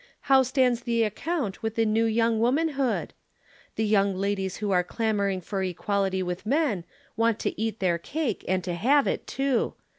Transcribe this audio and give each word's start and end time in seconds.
How 0.21 0.41
stands 0.41 0.81
the 0.81 1.03
account 1.03 1.61
with 1.61 1.75
the 1.75 1.85
new 1.85 2.05
young 2.05 2.39
womanhood? 2.39 3.13
The 3.75 3.85
young 3.85 4.15
ladies 4.15 4.57
who 4.57 4.71
are 4.71 4.83
clamoring 4.83 5.41
for 5.41 5.61
equality 5.61 6.23
with 6.23 6.43
men 6.43 6.85
want 7.15 7.37
to 7.41 7.61
eat 7.61 7.77
their 7.77 7.99
cake 7.99 8.43
and 8.47 8.63
to 8.63 8.73
have 8.73 9.05
it 9.05 9.27
too. 9.27 9.75